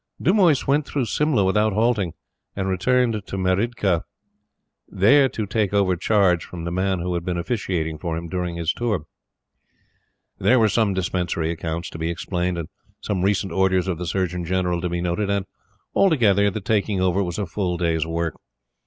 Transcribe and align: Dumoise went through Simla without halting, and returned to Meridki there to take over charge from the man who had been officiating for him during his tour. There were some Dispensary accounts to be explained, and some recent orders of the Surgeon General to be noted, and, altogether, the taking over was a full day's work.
Dumoise 0.19 0.65
went 0.65 0.87
through 0.87 1.05
Simla 1.05 1.45
without 1.45 1.73
halting, 1.73 2.13
and 2.55 2.67
returned 2.67 3.21
to 3.23 3.37
Meridki 3.37 4.01
there 4.87 5.29
to 5.29 5.45
take 5.45 5.75
over 5.75 5.95
charge 5.95 6.43
from 6.43 6.63
the 6.63 6.71
man 6.71 6.97
who 7.01 7.13
had 7.13 7.23
been 7.23 7.37
officiating 7.37 7.99
for 7.99 8.17
him 8.17 8.27
during 8.27 8.55
his 8.55 8.73
tour. 8.73 9.05
There 10.39 10.57
were 10.57 10.69
some 10.69 10.95
Dispensary 10.95 11.51
accounts 11.51 11.91
to 11.91 11.99
be 11.99 12.09
explained, 12.09 12.57
and 12.57 12.67
some 12.99 13.21
recent 13.21 13.51
orders 13.53 13.87
of 13.87 13.99
the 13.99 14.07
Surgeon 14.07 14.43
General 14.43 14.81
to 14.81 14.89
be 14.89 15.01
noted, 15.01 15.29
and, 15.29 15.45
altogether, 15.93 16.49
the 16.49 16.61
taking 16.61 16.99
over 16.99 17.21
was 17.21 17.37
a 17.37 17.45
full 17.45 17.77
day's 17.77 18.07
work. 18.07 18.33